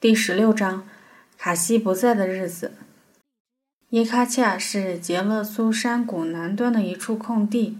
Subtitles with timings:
[0.00, 0.84] 第十六章，
[1.36, 2.72] 卡西不在的日子。
[3.90, 7.76] 耶喀恰是杰勒苏山谷南端的一处空地，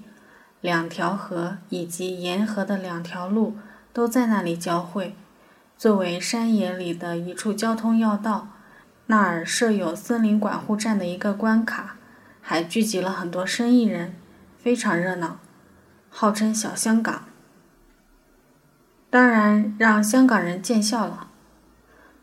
[0.61, 3.57] 两条河以及沿河的两条路
[3.95, 5.15] 都在那里交汇。
[5.79, 8.49] 作为山野里的一处交通要道，
[9.07, 11.97] 那儿设有森林管护站的一个关卡，
[12.43, 14.15] 还聚集了很多生意人，
[14.59, 15.39] 非常热闹，
[16.11, 17.25] 号称“小香港”。
[19.09, 21.29] 当然，让香港人见笑了。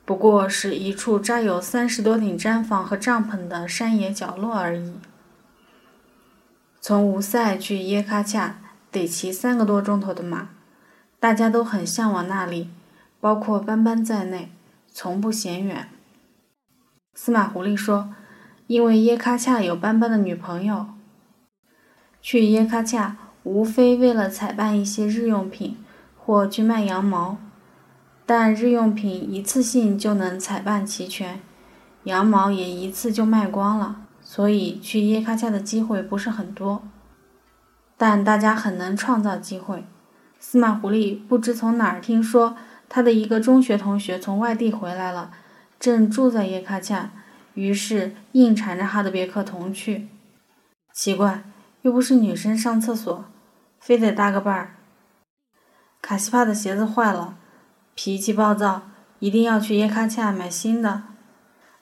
[0.08, 4.93] 不过是一处扎有三十多顶毡房和帐篷的山野角落而已。
[6.80, 8.57] 从吴塞去耶喀恰
[8.89, 10.47] 得骑三个多钟头的马，
[11.20, 12.70] 大家都很向往那里，
[13.20, 14.50] 包括斑斑在内，
[14.89, 15.89] 从不嫌远。
[17.14, 18.14] 司马狐狸说
[18.68, 20.88] ：“因为耶喀恰有斑斑的女朋友。
[22.21, 25.78] 去耶喀恰无非为了采办一些日用品，
[26.16, 27.38] 或去卖羊毛。”
[28.28, 31.40] 但日用品一次性就能采办齐全，
[32.04, 36.84] 羊毛也一次就卖光了，所以去耶卡恰的机会不是很多。
[37.95, 39.86] 但大家很能创造机会。
[40.39, 42.58] 司马狐狸不知从哪儿听说，
[42.89, 45.31] 他的一个中学同学从外地回来了，
[45.80, 47.12] 正住在耶卡恰，
[47.53, 50.09] 于是硬缠着哈德别克同去。
[50.94, 51.45] 奇怪，
[51.84, 53.23] 又不是女生上厕所，
[53.80, 54.75] 非得搭个伴儿。
[56.02, 57.38] 卡西帕的鞋子坏了。
[58.00, 58.84] 脾气暴躁，
[59.17, 61.02] 一定要去耶卡恰买新的。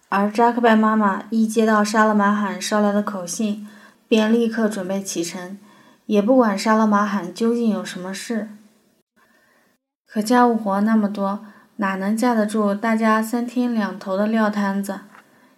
[0.07, 3.67] 而扎克拜妈妈一接到沙勒马罕捎来的口信，
[4.07, 5.57] 便立刻准备启程，
[6.05, 8.47] 也不管沙勒马罕究竟有什么事。
[10.07, 15.01] 可家务活那么多，哪能架得住大家三天两头的撂摊子？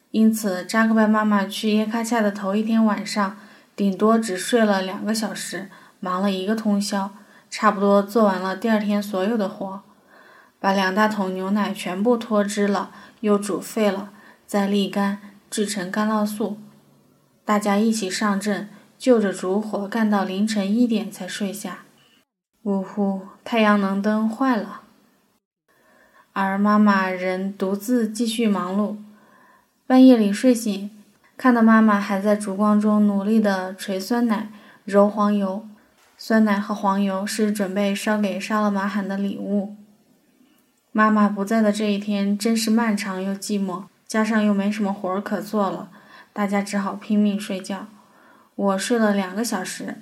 [0.09, 3.37] 因此，扎克拜妈妈去耶卡恰的头一天晚上，
[3.75, 5.69] 顶多只睡了两个小时，
[5.99, 7.11] 忙了一个通宵，
[7.47, 9.83] 差不多做完了第二天所有的活。
[10.59, 12.91] 把两大桶牛奶全部脱脂了，
[13.21, 14.11] 又煮沸了，
[14.45, 15.19] 再沥干，
[15.49, 16.57] 制成干酪素。
[17.45, 21.85] 大家一起上阵，就着烛火干到凌晨一点才睡下。
[22.63, 24.81] 呜呼，太阳能灯坏了。
[26.33, 28.97] 而妈妈仍独自继续忙碌。
[29.87, 30.91] 半夜里睡醒，
[31.37, 34.49] 看到妈妈还在烛光中努力地捶酸奶、
[34.83, 35.65] 揉黄油。
[36.17, 39.76] 酸奶和黄油是准备烧给沙勒马罕的礼物。
[40.97, 45.91] 妈妈不在的这一天真是漫长又寂寞，加上又没什么活儿可做了，
[46.33, 47.85] 大家只好拼命睡觉。
[48.55, 49.97] 我睡了两个小时，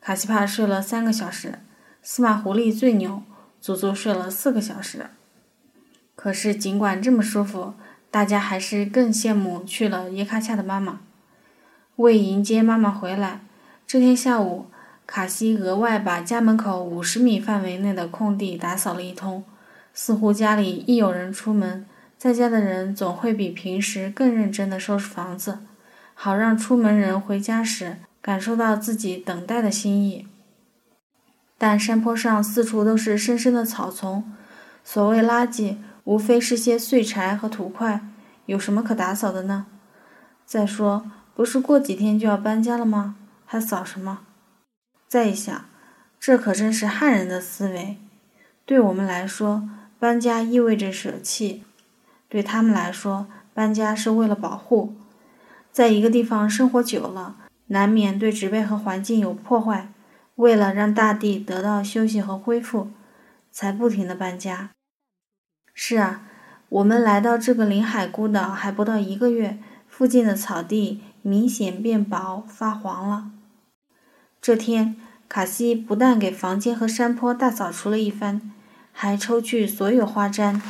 [0.00, 1.58] 卡西帕睡了三个小时，
[2.00, 3.22] 司马狐狸最牛，
[3.60, 5.10] 足足睡了四个小时。
[6.16, 7.74] 可是尽管这么舒服，
[8.10, 11.00] 大家还是更羡慕去了耶卡恰的妈妈。
[11.96, 13.42] 为迎接妈妈回来，
[13.86, 14.70] 这天下午，
[15.06, 19.44] 卡西额外把家门口五十米范围内的空地打扫了一通。
[20.00, 21.84] 似乎家里一有人出门，
[22.16, 25.58] 在家的人总会比平时更认真地收拾房子，
[26.14, 30.28] 好让出门人回家时感受到自己等待的心意。
[31.58, 34.32] 但山坡上四处都是深深的草丛，
[34.84, 38.00] 所谓垃圾，无非是些碎柴和土块，
[38.46, 39.66] 有什么可打扫的呢？
[40.46, 43.16] 再说，不是过几天就要搬家了吗？
[43.44, 44.20] 还扫什么？
[45.08, 45.64] 再一想，
[46.20, 47.96] 这可真是汉人的思维。
[48.64, 51.64] 对我们来说，搬家意味着舍弃，
[52.28, 54.94] 对他们来说，搬家是为了保护。
[55.72, 57.36] 在一个地方生活久了，
[57.68, 59.92] 难免对植被和环境有破坏。
[60.36, 62.92] 为了让大地得到休息和恢复，
[63.50, 64.70] 才不停的搬家。
[65.74, 66.22] 是啊，
[66.68, 73.32] 我们来到这个临海孤岛还不到一个月，附近的草地明显变薄发黄了。
[74.40, 74.94] 这天，
[75.28, 78.52] 卡西不但给房间和山坡大扫除了一番。
[79.00, 80.60] 还抽去所有花毡，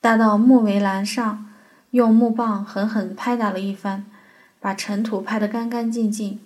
[0.00, 1.46] 搭到木围栏上，
[1.92, 4.04] 用木棒狠狠拍打了一番，
[4.58, 6.40] 把尘土拍得干干净净。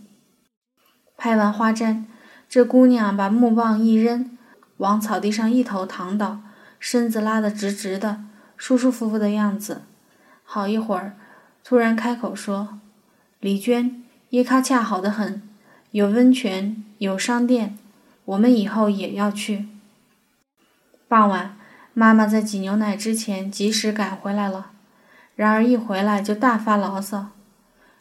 [1.16, 2.04] 拍完花毡，
[2.50, 4.36] 这姑娘把木棒一扔，
[4.76, 6.40] 往草地上一头躺倒，
[6.78, 8.20] 身子拉得直直的，
[8.58, 9.84] 舒舒服服的样子。
[10.44, 11.16] 好一会儿，
[11.64, 12.78] 突然开口说
[13.40, 15.40] ：“李娟，耶喀恰好得很，
[15.92, 17.78] 有温泉，有商店，
[18.26, 19.68] 我们以后也要去。”
[21.08, 21.56] 傍晚，
[21.94, 24.72] 妈妈在挤牛奶之前及时赶回来了。
[25.36, 27.28] 然而一回来就大发牢骚。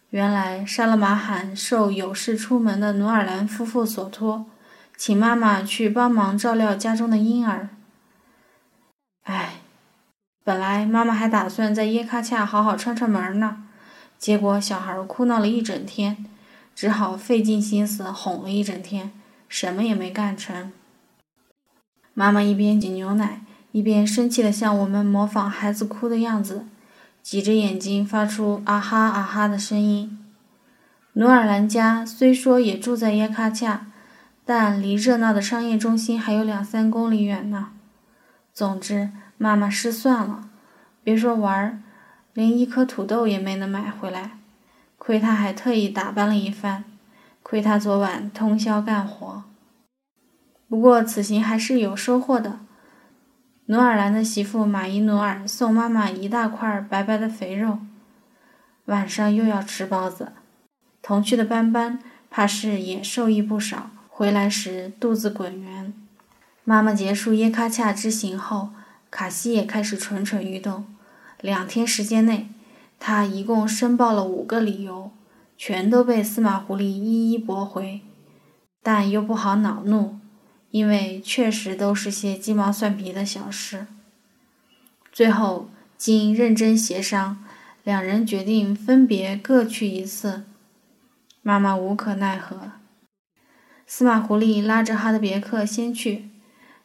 [0.09, 4.45] 原来沙勒马罕受有事出门的努尔兰夫妇所托，
[4.97, 7.69] 请妈妈去帮忙照料家中的婴儿。
[9.23, 9.55] 唉，
[10.43, 13.65] 本来妈妈还打算在耶喀恰好好串串门呢，
[14.17, 16.25] 结果小孩哭闹了一整天，
[16.73, 19.11] 只好费尽心思哄了一整天，
[19.47, 20.71] 什么也没干成。
[22.17, 23.41] 妈妈一边挤牛奶，
[23.73, 26.65] 一边生气地向我们模仿孩子哭的样子，
[27.21, 30.17] 挤着眼睛发出啊哈啊哈的声音。
[31.13, 33.87] 努尔兰家虽说也住在耶卡恰，
[34.45, 37.71] 但离热闹的商业中心还有两三公里远呢。
[38.53, 40.47] 总之，妈妈失算了，
[41.03, 41.79] 别说玩儿，
[42.33, 44.39] 连一颗土豆也没能买回来。
[44.97, 46.85] 亏他还特意打扮了一番，
[47.43, 49.43] 亏他昨晚通宵干活。
[50.67, 52.59] 不过此行还是有收获的。
[53.67, 57.79] 努尔兰的媳妇马伊努尔送妈妈一大块白白的肥肉，
[58.85, 60.33] 晚上又要吃包子。
[61.01, 65.93] 同去的斑斑怕是也受益不少，回来时肚子滚圆。
[66.63, 68.69] 妈妈结束耶卡恰之行后，
[69.11, 70.85] 卡西也开始蠢蠢欲动。
[71.41, 72.49] 两天时间内，
[72.99, 75.11] 他一共申报了五个理由，
[75.57, 78.01] 全都被司马狐狸一一驳回，
[78.81, 80.19] 但又不好恼怒。
[80.75, 83.87] 因为确实都是些鸡毛蒜皮的小事。
[85.09, 87.41] 最后经认真协商，
[87.85, 90.43] 两人决定分别各去一次。
[91.41, 92.73] 妈妈无可奈何。
[93.87, 96.29] 司马狐狸拉着哈德别克先去。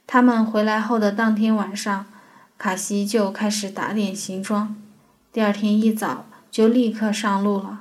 [0.07, 2.07] 他们回来后的当天晚上，
[2.57, 4.77] 卡西就开始打点行装。
[5.33, 7.81] 第二天一早就立刻上路了。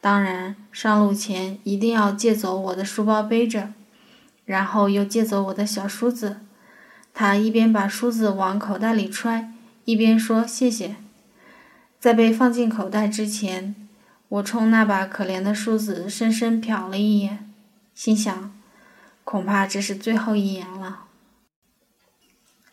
[0.00, 3.72] 当然，上路前一定要借走我的书包背着。
[4.46, 6.38] 然后又借走我的小梳子，
[7.12, 9.52] 他一边把梳子往口袋里揣，
[9.84, 10.96] 一边说：“谢谢。”
[12.00, 13.74] 在被放进口袋之前，
[14.28, 17.50] 我冲那把可怜的梳子深深瞟了一眼，
[17.92, 18.52] 心想：
[19.24, 21.06] 恐怕这是最后一眼了。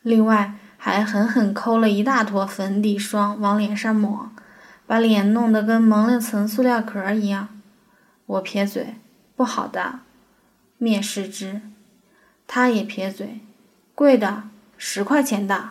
[0.03, 4.29] 另外，还狠狠抠了一大坨粉底霜往脸上抹，
[4.85, 7.47] 把脸弄得跟蒙了层塑料壳一样。
[8.27, 8.95] 我撇嘴
[9.35, 10.01] ：“不好的。”
[10.83, 11.61] 蔑视之，
[12.45, 13.39] 他也撇嘴，
[13.95, 15.69] 贵的，十块钱的，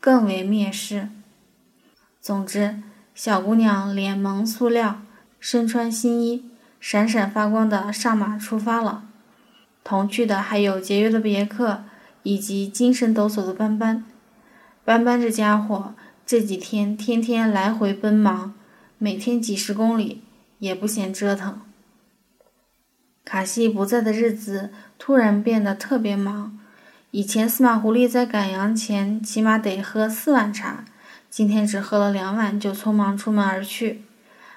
[0.00, 1.10] 更为蔑视。
[2.20, 2.82] 总之，
[3.14, 5.02] 小姑娘脸蒙塑料，
[5.38, 6.50] 身穿新衣，
[6.80, 9.04] 闪闪发光的上马出发了。
[9.84, 11.84] 同去的还有节约的别克，
[12.24, 14.04] 以及精神抖擞的斑斑。
[14.84, 15.94] 斑斑这家伙
[16.26, 18.54] 这几天天天来回奔忙，
[18.98, 20.24] 每天几十公里，
[20.58, 21.60] 也不嫌折腾。
[23.32, 24.68] 卡西不在的日子
[24.98, 26.58] 突然变得特别忙。
[27.12, 30.84] 以前司马狐狸在赶羊前起码得喝四碗茶，
[31.30, 34.02] 今天只喝了两碗就匆忙出门而去。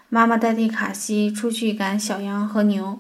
[0.10, 3.00] 妈妈代替卡西出去赶小羊和牛，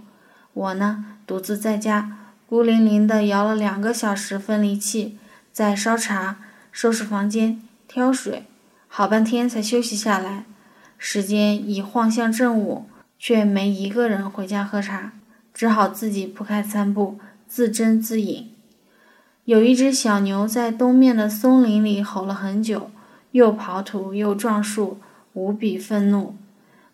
[0.54, 5.18] 我呢独自在家孤零零地摇了两个小时分离器，
[5.52, 6.38] 在烧茶、
[6.72, 8.46] 收拾房间、挑水，
[8.88, 10.46] 好半天才休息下来。
[10.98, 12.88] 时间已晃向正午，
[13.20, 15.12] 却没一个人回家喝茶。
[15.56, 17.18] 只好自己铺开餐布，
[17.48, 18.52] 自斟自饮。
[19.46, 22.92] 有一只小牛在东面的松林里吼了很久，
[23.32, 24.98] 又刨土又撞树，
[25.32, 26.36] 无比愤怒。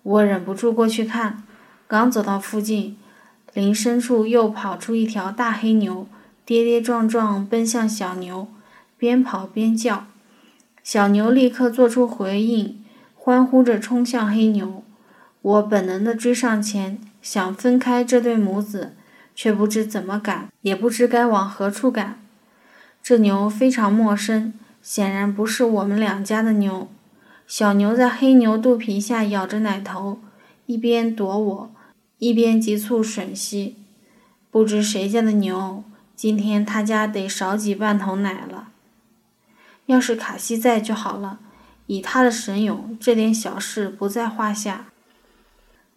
[0.03, 1.41] 我忍不住过去看，
[1.87, 2.95] 刚走到附近，
[3.55, 6.07] 林深处又跑出一条大黑牛，
[6.45, 8.47] 跌跌撞撞奔向小牛，
[8.95, 10.05] 边跑边叫。
[10.83, 12.83] 小牛立刻做出回应，
[13.15, 14.83] 欢呼着冲向黑牛。
[15.41, 16.99] 我本能地追上前。
[17.21, 18.95] 想分开这对母子，
[19.35, 22.19] 却不知怎么赶，也不知该往何处赶。
[23.03, 26.89] 这牛非常陌生，显然不是我们两家的牛。
[27.47, 30.19] 小牛在黑牛肚皮下咬着奶头，
[30.66, 31.71] 一边躲我，
[32.19, 33.75] 一边急促吮吸。
[34.49, 35.83] 不知谁家的牛，
[36.16, 38.69] 今天他家得少挤半桶奶了。
[39.87, 41.40] 要是卡西在就好了，
[41.87, 44.91] 以他的神勇，这点小事不在话下。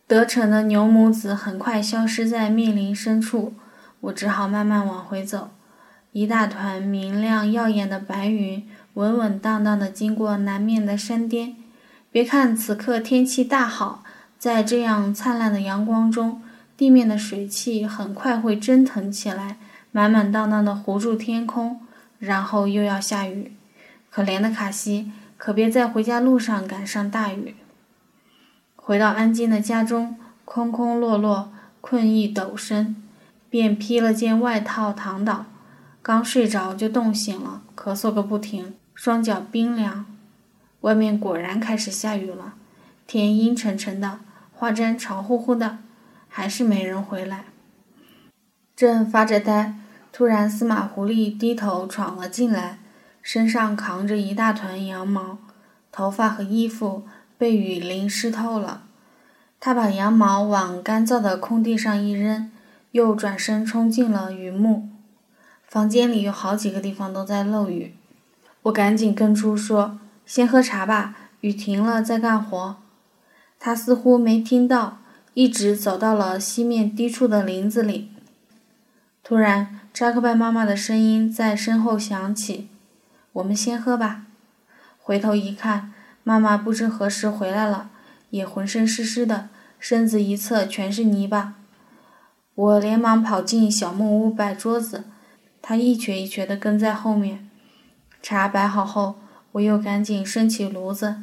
[0.06, 3.54] 得逞的牛母子很快消失在密林深处，
[4.00, 5.50] 我只好慢慢往回走。
[6.12, 11.56] 一大团明亮耀眼的白云，稳稳当当地经过南面的山巅。
[12.12, 14.04] 别看此刻天气大好，
[14.38, 16.42] 在这样灿烂的阳光中，
[16.76, 19.56] 地面的水汽很快会蒸腾起来，
[19.90, 21.80] 满满当当地糊住天空，
[22.18, 23.52] 然后又要下雨。
[24.11, 27.56] 可怜的卡西，可别在回家路上赶上大雨。
[28.87, 31.50] 回到安静的家中，空空落落，
[31.81, 32.95] 困意陡深，
[33.49, 35.47] 便披了件外套躺倒。
[36.03, 40.05] 刚睡着就冻醒了，咳嗽个不停，双脚冰凉。
[40.83, 42.53] 外面果然开始下雨了，
[43.07, 44.21] 天阴沉沉的，
[44.53, 45.79] 花毡潮乎乎的，
[46.29, 47.47] 还是没人回来。
[48.76, 49.76] 正发着呆，
[50.12, 52.81] 突然司马狐狸低头闯了进来，
[53.23, 55.38] 身上扛着一大团羊毛，
[55.91, 57.07] 头发和衣服。
[57.45, 58.85] 被雨淋湿透了，
[59.61, 62.51] 他把羊毛往干燥的空地上一扔，
[62.93, 64.89] 又转身冲进了雨幕。
[65.69, 67.93] 房间里有好几个地方都在漏雨，
[68.63, 72.77] 我赶紧跟出说：“先喝茶吧，雨停了再干活。”
[73.61, 74.97] 他似乎没听到，
[75.35, 78.09] 一直走到了西面低处的林子里。
[79.23, 82.71] 突然，扎克拜妈妈的声音在身后响起
[83.35, 84.23] ：“我们先喝吧。”
[84.99, 85.93] 回头一看，
[86.25, 87.90] 妈妈不知何时回来了，
[88.31, 91.54] 也浑身湿湿的，身子一侧全是泥巴。
[92.54, 95.04] 我连忙跑进小木屋摆桌子，
[95.61, 97.49] 她一瘸一瘸地跟在后面。
[98.23, 99.16] 茶摆好后，
[99.52, 101.16] 我又赶紧升起炉子。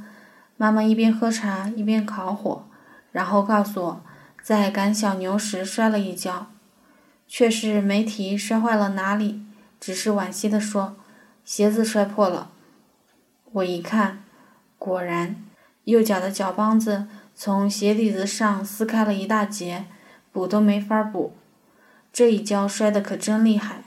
[0.55, 2.67] 妈妈一边喝茶一边烤火，
[3.11, 4.01] 然后告诉我，
[4.43, 6.51] 在赶小牛时摔了一跤，
[7.27, 9.41] 却是没提摔坏了哪里，
[9.79, 10.97] 只是惋惜地说
[11.43, 12.51] ：“鞋子摔破了。”
[13.53, 14.19] 我一看，
[14.83, 15.35] 果然，
[15.83, 19.85] 右脚的脚帮子从鞋底子上撕开了一大截，
[20.31, 21.33] 补都没法补。
[22.11, 23.83] 这一跤摔得可真厉害。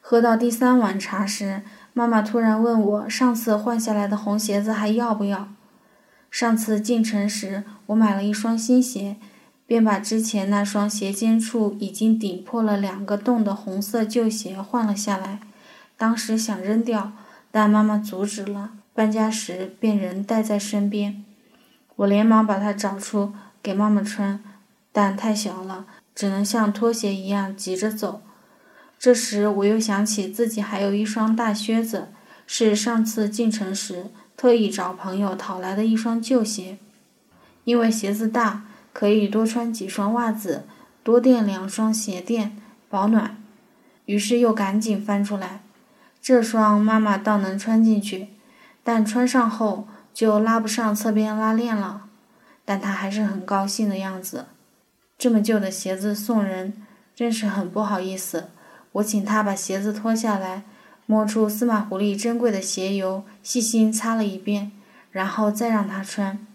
[0.00, 1.60] 喝到第三碗茶时，
[1.92, 5.48] 妈妈突然问我：“上次换下来的红鞋子还要不要？”
[6.32, 9.16] 上次进城时，我买了一双新鞋，
[9.66, 15.40] 便把之前那双鞋尖处已经顶破了两个洞的红色旧鞋换了下来。
[15.98, 17.12] 当时想扔掉，
[17.50, 18.70] 但妈妈阻止了。
[18.98, 21.24] 搬家时便仍带在身边。
[21.94, 24.42] 我连忙把它找出给妈妈穿，
[24.90, 25.86] 但太小了，
[26.16, 28.22] 只能像拖鞋一样急着走。
[28.98, 32.08] 这时我又想起自己还有一双大靴子，
[32.44, 36.78] 是上次进城时特意找朋友讨来的一双旧鞋。
[37.62, 40.64] 因为鞋子大，可以多穿几双袜子，
[41.04, 43.40] 多垫两双鞋垫，保暖。
[44.06, 45.62] 于是又赶紧翻出来，
[46.20, 48.30] 这双妈妈倒能穿进去，
[48.88, 52.06] 但穿上后就拉不上侧边拉链了。
[52.64, 54.46] 但他还是很高兴的样子。
[55.18, 56.72] 这么旧的鞋子送人，
[57.14, 58.48] 真是很不好意思。
[58.92, 60.62] 我请他把鞋子脱下来，
[61.04, 64.72] 摸出司马狐狸珍贵的鞋油，细心擦了一遍，
[65.10, 66.46] 然后再让他穿。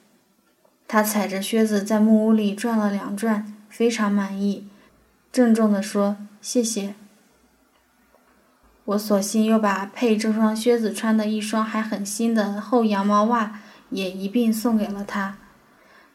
[0.88, 4.68] 他踩着靴子在木屋里转了两转，非常满意，
[5.32, 6.96] 郑重地说：“谢谢。”
[8.86, 13.60] 我索性又把配这双靴子穿的一双还很新的厚羊毛袜
[13.90, 15.38] 也一并送给了他。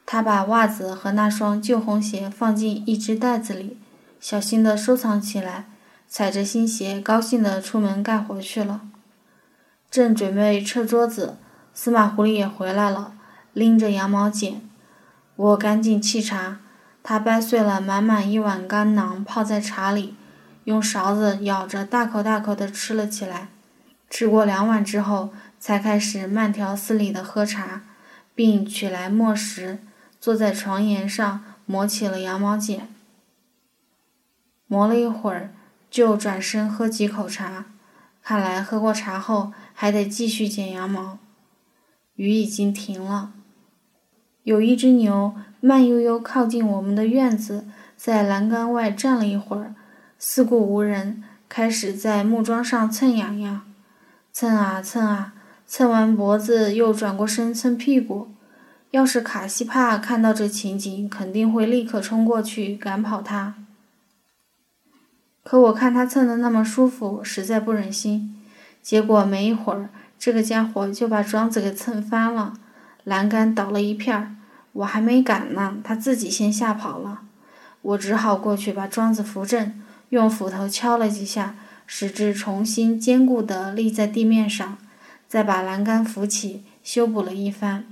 [0.05, 3.79] 他把袜子和那双旧红鞋放进一只袋子里，
[4.21, 5.67] 小心地收藏起来。
[6.11, 8.81] 踩着新鞋，高兴地出门干活去了。
[9.91, 11.37] 正准备撤桌子，
[11.75, 13.13] 司马狐狸也回来了，
[13.53, 14.63] 拎着羊毛剪。
[15.37, 16.61] 我赶紧沏茶，
[17.03, 20.15] 他掰碎了满满一碗干囊，泡在茶里，
[20.69, 23.49] 用勺子舀着，大口大口地吃了起来。
[24.11, 27.85] 吃过两碗之后，才开始慢条斯理地喝茶，
[28.35, 29.79] 并取来墨石，
[30.21, 32.87] 坐在床沿上磨起了羊毛剪。
[34.67, 35.55] 磨了一会儿。
[35.91, 37.65] 就转身喝几口茶，
[38.23, 41.19] 看来喝过茶后还得继续剪羊毛。
[42.17, 43.33] 雨已经停了，
[44.43, 49.75] 有一只牛慢悠悠靠近我们的院子，在栏杆外站了一会儿，
[50.21, 53.63] 四顾无人，开始在木桩上蹭痒痒，
[54.33, 55.33] 蹭啊蹭啊，
[55.65, 58.29] 蹭完脖子又转过身蹭屁股。
[58.91, 63.55] 要是卡西帕看到这情景，肯定会立刻冲过去赶跑他。
[65.45, 68.35] 可我看他蹭的那么舒服，实在不忍心。
[68.83, 72.55] 结果没一会儿，这个家伙就把桩子给蹭翻了，
[73.05, 74.35] 栏杆倒了一片儿。
[74.73, 77.21] 我还没赶呢，他自己先吓跑了。
[77.83, 84.79] 我只好过去把桩子扶正，用斧头敲了几下，使之重新坚固地立在地面上，
[85.27, 87.85] 再把栏杆扶起，修补了一番。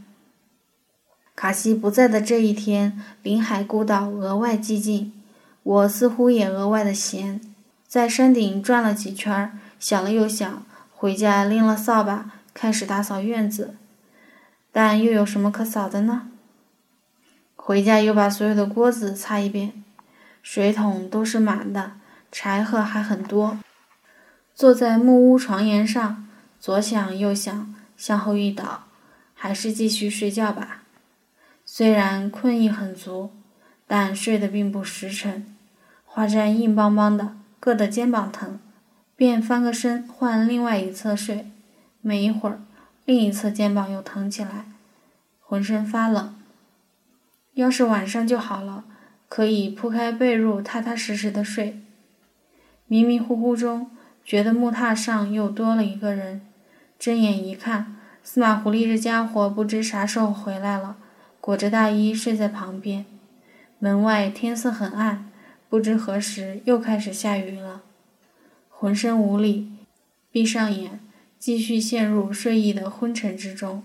[1.35, 5.13] 卡西不在的这一天，临海孤岛额外寂静。
[5.63, 7.41] 我似乎也额外的闲，
[7.87, 13.77] 在山顶转了几圈，想了又想，回家拎了扫把，开始打扫院子。
[14.73, 16.29] 但又有什么可扫的呢？
[17.55, 19.83] 回家又把所有的锅子擦一遍，
[20.41, 21.93] 水桶都是满的，
[22.39, 23.59] 柴禾还很多。
[24.55, 26.29] 坐在木屋床沿上，
[26.61, 28.85] 左想右想，向后一倒，
[29.33, 30.83] 还是继续睡觉吧。
[31.65, 33.31] 虽然困意很足，
[33.87, 35.47] 但睡得并不实诚。
[36.05, 38.61] 花毡硬邦邦的，硌得肩膀疼，
[39.17, 41.51] 便翻个身换另外一侧睡。
[42.03, 42.61] 没一会儿，
[43.07, 44.67] 另一侧肩膀又疼起来，
[45.41, 46.39] 浑身发冷。
[47.55, 48.85] 要是晚上就好了，
[49.27, 51.81] 可以铺开被褥，踏踏实实的睡。
[52.87, 53.91] 迷迷糊糊中，
[54.25, 56.41] 觉得木榻上又多了一个人。
[56.99, 60.97] 睁眼一看，司马狐狸这家伙不知啥时候回来了，
[61.41, 63.05] 裹着大衣睡在旁边。
[63.79, 65.31] 门外天色很暗。
[65.69, 67.83] 不知何时又开始下雨了，
[68.71, 69.73] 浑身无力，
[70.31, 71.01] 闭上眼，
[71.41, 73.83] 继续陷入睡意的昏沉之中。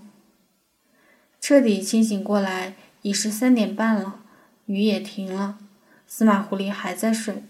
[1.40, 4.20] 彻底清醒过来，已是三点半了，
[4.66, 5.58] 雨也停了，
[6.06, 7.42] 司马狐狸还在睡。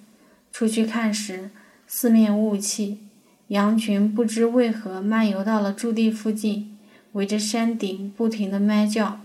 [0.53, 1.51] 出去看时，
[1.87, 2.99] 四面雾气，
[3.49, 6.79] 羊群不知为何漫游到了驻地附近，
[7.13, 9.21] 围着山顶不停地咩叫。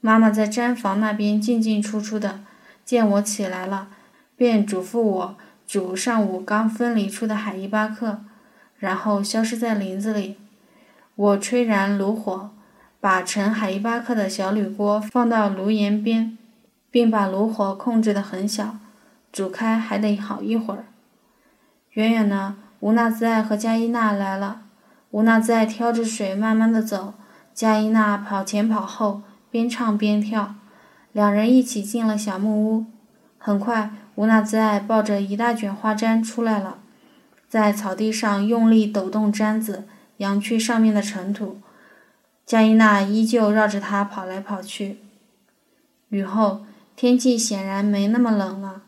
[0.00, 2.40] 妈妈在毡房那边进进出出的，
[2.84, 3.88] 见我起来了，
[4.34, 5.36] 便嘱咐我
[5.66, 8.24] 煮上午刚分离出的海伊巴克，
[8.78, 10.36] 然后消失在林子里。
[11.14, 12.50] 我吹燃炉火，
[12.98, 16.36] 把盛海伊巴克的小铝锅放到炉沿边，
[16.90, 18.78] 并把炉火控制得很小。
[19.32, 20.84] 煮开还得好一会儿。
[21.92, 24.62] 远远的，吴娜兹艾和加依娜来了。
[25.10, 27.14] 吴娜兹艾挑着水慢慢的走，
[27.52, 30.54] 加依娜跑前跑后，边唱边跳。
[31.12, 32.86] 两人一起进了小木屋。
[33.38, 36.78] 很快，吴娜兹艾抱着一大卷花毡出来了，
[37.48, 39.84] 在草地上用力抖动毡子，
[40.18, 41.60] 扬去上面的尘土。
[42.46, 44.98] 加依娜依旧绕着他跑来跑去。
[46.08, 46.64] 雨后，
[46.96, 48.82] 天气显然没那么冷了。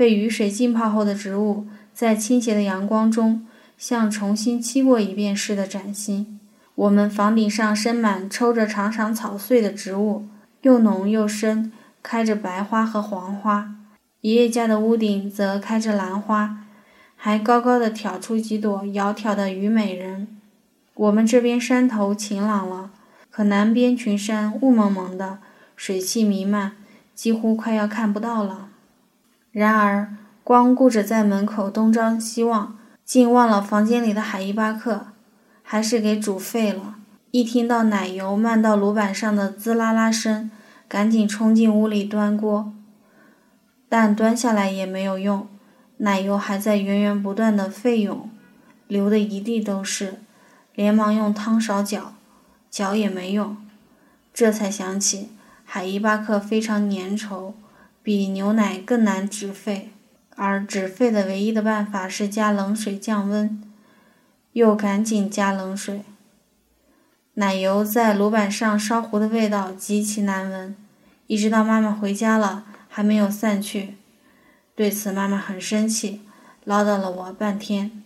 [0.00, 6.40] 被雨水浸泡后的植物，在倾斜的阳光中，像重新漆过一遍似的崭新。
[6.74, 10.24] 我们房顶上生满抽着长长草穗的植物，
[10.62, 11.70] 又浓又深，
[12.02, 13.74] 开着白花和黄花。
[14.22, 16.64] 爷爷家的屋顶则开着兰花，
[17.14, 20.26] 还高高的挑出几朵窈窕的虞美人。
[20.94, 22.90] 我们这边山头晴朗了，
[23.30, 25.40] 可南边群山雾蒙蒙的，
[25.76, 26.72] 水汽弥漫，
[27.14, 28.69] 几乎快要看不到了。
[29.52, 30.14] 然而，
[30.44, 35.08] 光顾着在门口东张西望，竟忘了房间里的海伊巴克，
[35.62, 36.96] 还是给煮沸了。
[37.32, 40.50] 一听到奶油漫到炉板上的滋啦啦声，
[40.88, 42.72] 赶紧冲进屋里端锅，
[43.88, 45.48] 但端下来也没有用，
[45.98, 48.30] 奶油还在源源不断的沸涌，
[48.88, 50.14] 流的一地都是。
[50.74, 52.14] 连忙用汤勺搅，
[52.70, 53.56] 搅也没用，
[54.32, 55.30] 这才想起
[55.64, 57.52] 海伊巴克非常粘稠。
[58.02, 59.90] 比牛奶更难止沸，
[60.36, 63.62] 而止沸的唯一的办法是加冷水降温。
[64.52, 66.02] 又赶紧加冷水。
[67.34, 70.74] 奶油在炉板上烧糊的味道极其难闻，
[71.28, 73.94] 一直到妈妈回家了还没有散去。
[74.74, 76.22] 对此妈妈很生气，
[76.64, 78.02] 唠叨了我半天。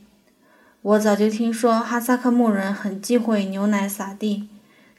[0.82, 4.50] 我早就听说哈萨克牧人很忌讳牛奶撒地，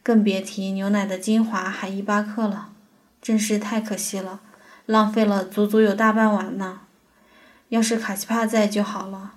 [0.01, 2.69] 更别提牛奶的精华海伊巴克了，
[3.21, 4.41] 真是太可惜了。
[4.85, 6.81] 浪费了足足有大半碗呢，
[7.69, 9.33] 要是卡奇帕在就好了。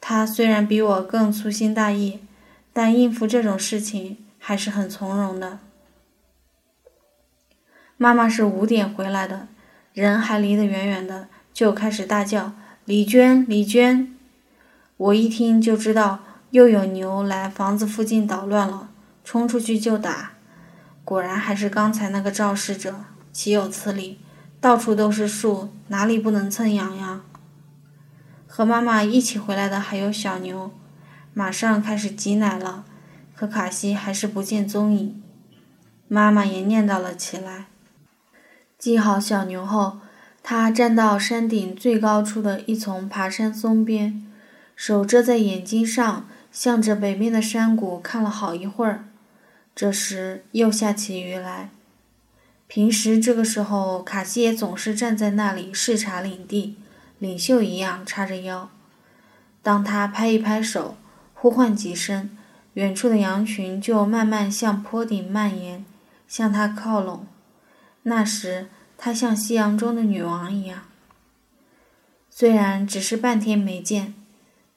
[0.00, 2.20] 他虽然比我更粗心大意，
[2.72, 5.58] 但应付这种事情还是很从容的。
[7.96, 9.48] 妈妈是五点回来的，
[9.92, 12.52] 人还离得远远的，就开始大叫
[12.84, 14.14] ：“李娟，李娟！”
[14.96, 18.90] 我一听就知道又有牛来房子附近捣乱了，
[19.24, 20.32] 冲出去就打。
[21.04, 24.18] 果然还是刚才那个肇事者，岂有此理！
[24.64, 27.20] 到处都是树，哪里不能蹭痒呀？
[28.46, 30.70] 和妈妈一起回来的还有小牛，
[31.34, 32.86] 马上开始挤奶了，
[33.36, 35.22] 可卡西还是不见踪影。
[36.08, 37.66] 妈妈也念叨了起来。
[38.78, 39.98] 系好小牛后，
[40.42, 44.26] 他站到山顶最高处的一丛爬山松边，
[44.74, 49.04] 手遮在眼睛上，向着北面的山谷看了好一会儿。
[49.76, 51.68] 这时又下起雨来。
[52.66, 56.76] 平时这个时候，卡西也总是站在那里视察领地，
[57.18, 58.70] 领袖一样叉着腰。
[59.62, 60.96] 当他拍一拍手，
[61.34, 62.36] 呼唤几声，
[62.74, 65.84] 远处的羊群就慢慢向坡顶蔓延，
[66.26, 67.26] 向他靠拢。
[68.02, 70.84] 那时，他像夕阳中的女王一样。
[72.28, 74.14] 虽然只是半天没见，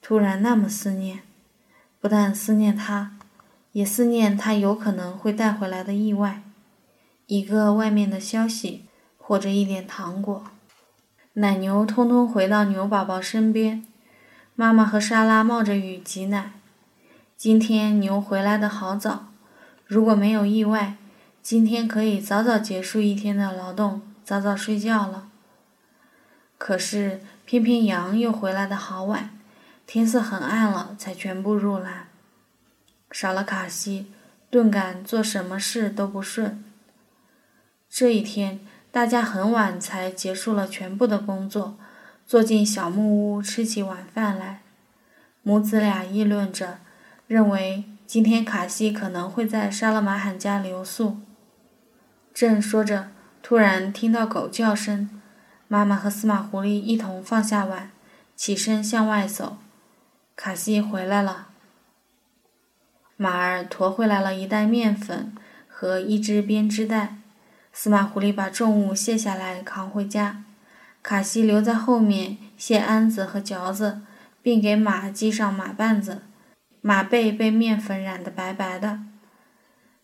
[0.00, 1.20] 突然那么思念，
[2.00, 3.16] 不但思念他，
[3.72, 6.42] 也思念他有可能会带回来的意外。
[7.28, 8.86] 一个外面的消息，
[9.18, 10.44] 或者一点糖果。
[11.34, 13.86] 奶牛通通回到牛宝宝身边，
[14.54, 16.52] 妈妈和莎拉冒着雨挤奶。
[17.36, 19.26] 今天牛回来的好早，
[19.84, 20.96] 如果没有意外，
[21.42, 25.28] 今天可以早早结束一天的劳动，早早睡觉了。
[26.56, 29.38] 可是偏偏羊又回来的好晚，
[29.86, 32.08] 天色很暗了才全部入栏。
[33.12, 34.06] 少了卡西，
[34.48, 36.64] 顿感做什么事都不顺。
[37.90, 38.60] 这一天，
[38.92, 41.76] 大家很晚才结束了全部的工作，
[42.26, 44.62] 坐进小木屋吃起晚饭来。
[45.42, 46.78] 母子俩议论着，
[47.26, 51.18] 认为今天卡西可能会在沙勒马罕家留宿。
[52.34, 53.08] 正说着，
[53.42, 55.20] 突然听到狗叫声，
[55.66, 57.90] 妈妈和司马狐狸一同放下碗，
[58.36, 59.56] 起身向外走。
[60.36, 61.48] 卡西回来了。
[63.16, 65.34] 马儿驮回来了一袋面粉
[65.66, 67.17] 和一只编织袋。
[67.80, 70.42] 司马狐狸把重物卸下来扛回家，
[71.00, 74.02] 卡西留在后面卸鞍子和嚼子，
[74.42, 76.22] 并给马系上马绊子。
[76.80, 78.98] 马背被面粉染得白白的。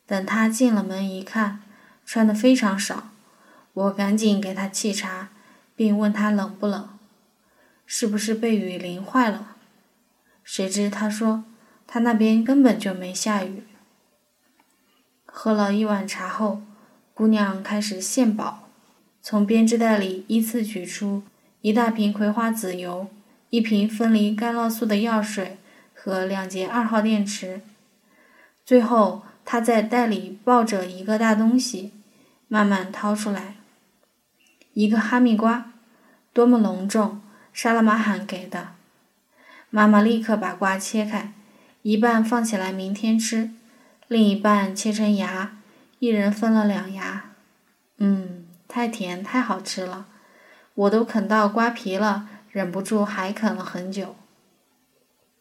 [0.06, 1.62] 等他进了门一看，
[2.06, 3.08] 穿得非常少。
[3.72, 5.30] 我赶紧给他沏茶，
[5.74, 6.88] 并问他冷不冷，
[7.84, 9.56] 是不是被雨淋坏了？
[10.44, 11.42] 谁知他说
[11.88, 13.64] 他那边根本就没下雨。
[15.26, 16.62] 喝了一碗茶后，
[17.14, 18.68] 姑娘开始献宝，
[19.22, 21.22] 从编织袋里依次取出
[21.62, 23.08] 一大瓶葵花籽油、
[23.50, 25.56] 一瓶分离干酪素的药水。
[25.96, 27.62] 和两节二号电池。
[28.66, 31.92] 最后，她在袋里抱着一个大东西，
[32.46, 33.54] 慢慢掏出来。
[34.74, 35.72] 一个哈密瓜，
[36.34, 37.22] 多么隆重！
[37.54, 38.72] 沙拉玛罕给的。
[39.70, 41.32] 妈妈立刻把瓜切开，
[41.80, 43.52] 一半放起来明天吃，
[44.06, 45.56] 另一半切成芽，
[46.04, 47.30] 一人分了两牙。
[47.96, 50.04] 嗯，太甜，太好吃了，
[50.74, 54.14] 我都啃到瓜皮了，忍不住还啃了很久。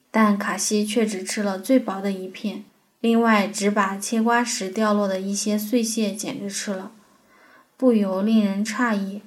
[0.09, 2.63] 但卡西却只吃了最薄的一片，
[3.01, 6.91] 另外只把切瓜时掉落的一些碎屑捡着吃了，
[7.75, 9.21] 不由令人诧异。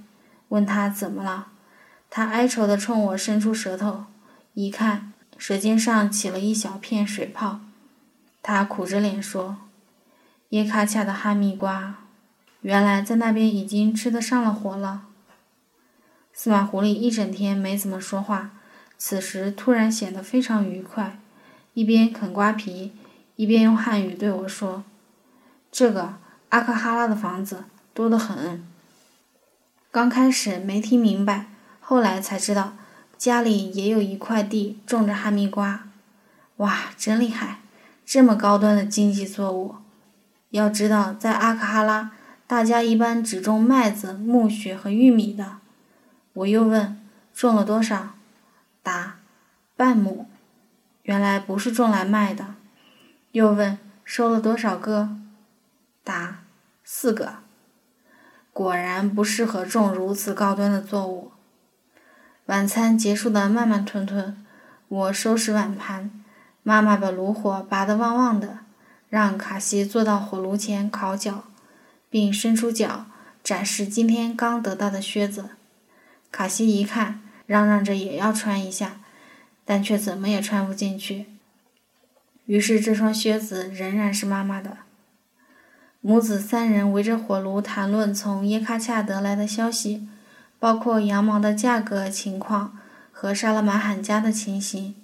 [0.49, 1.49] 问他怎么了，
[2.09, 4.07] 他哀愁地冲我伸出舌头，
[4.55, 7.61] 一看舌尖上起了一小片水泡。
[8.41, 9.59] 他苦着脸说
[10.51, 11.97] ：“耶卡恰的哈密瓜，
[12.61, 15.03] 原来在那边已经吃得上了火了。”
[16.33, 18.53] 司马狐狸一整天没怎么说话。
[18.99, 21.19] 此时突然显得非常愉快，
[21.75, 22.93] 一边啃瓜皮，
[23.37, 24.85] 一边用汉语对我说
[25.71, 26.15] ：“这个
[26.49, 28.67] 阿克哈拉的房子多得很。”
[29.93, 31.47] 刚开始没听明白，
[31.81, 32.73] 后来才知道
[33.19, 35.89] 家里也有一块地种着哈密瓜。
[36.57, 37.61] 哇，真厉害！
[38.07, 39.77] 这么高端的经济作物。
[40.51, 42.13] 要知道，在阿克哈拉，
[42.47, 45.59] 大家一般只种麦子、苜蓿和玉米的。
[46.33, 47.01] 我又问
[47.35, 48.15] ：“种了多少？”
[48.83, 49.17] 答：
[49.77, 50.29] 半亩，
[51.03, 52.55] 原来不是种来卖的。
[53.33, 55.17] 又问收了多少个？
[56.05, 56.39] 答：
[56.85, 57.35] 四个。
[58.53, 61.33] 果然不适合种如此高端的作物。
[62.47, 64.43] 晚餐结束的慢慢吞吞，
[64.89, 66.11] 我收拾碗盘。
[66.63, 68.61] 妈妈把炉火拔得旺旺的，
[69.09, 71.45] 让卡西坐到火炉前烤脚，
[72.11, 73.07] 并伸出脚
[73.45, 75.51] 展示今天刚得到的靴子。
[76.31, 77.23] 卡西一看。
[77.47, 78.97] 嚷嚷着也要穿一下，
[79.65, 81.27] 但却怎么也穿不进去。
[82.47, 84.79] 于是这双靴子仍然是妈妈的。
[86.01, 90.09] 母子三人围着火炉谈论从耶卡恰得来的消息，
[90.59, 92.77] 包括羊毛的价格情况
[93.13, 94.97] 和沙勒马罕家的情形。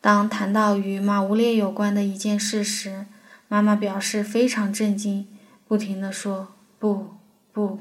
[0.00, 3.06] 当谈到与马乌列有关的一件事时，
[3.54, 5.28] 妈妈表示非常震惊，
[5.68, 6.48] 不停地说
[6.80, 7.10] ：“不，
[7.52, 7.78] 不。”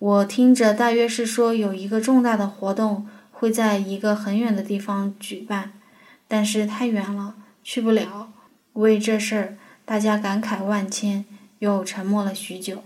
[0.00, 5.74] 我听着，大约是说有一个重大的活动会在一个很远的地方举办，
[6.26, 8.32] 但是太远了，去不了。
[8.72, 11.26] 为这事儿，大家感慨万千，
[11.58, 12.82] 又沉默了许久。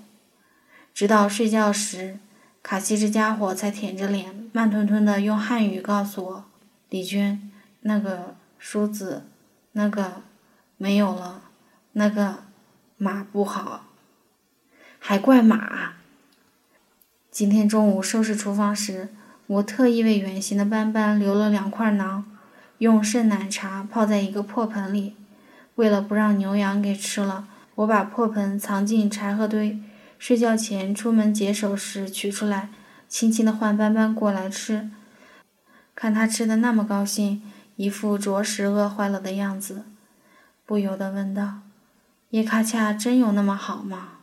[0.92, 2.18] 直到睡觉时，
[2.60, 6.44] 卡西这家伙才舔着脸，慢吞吞地用汉语告诉我
[6.90, 7.48] ：“李娟，
[7.82, 9.26] 那个梳子，
[9.74, 10.22] 那个
[10.76, 11.42] 没有了，
[11.98, 12.44] 那个
[12.96, 13.86] 马不好，
[15.00, 15.94] 还怪马。”
[17.28, 19.08] 今天中午收拾厨房时，
[19.48, 22.22] 我特意为远行的斑斑留了两块馕，
[22.78, 25.16] 用剩奶茶泡在一个破盆里。
[25.74, 29.80] 为了不让牛羊给吃了，我把破盆藏进柴禾堆。
[30.20, 32.70] 睡觉前出门解手时取出来，
[33.08, 34.88] 轻轻地唤斑斑过来吃。
[35.96, 37.42] 看他吃的那么高兴，
[37.74, 39.82] 一副着实饿坏了的样子，
[40.64, 41.60] 不由得问道
[42.30, 44.17] ：“叶卡恰真有那么好吗？”